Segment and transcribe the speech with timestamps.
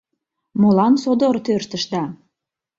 [0.61, 2.03] Молан содор тӧрштышда?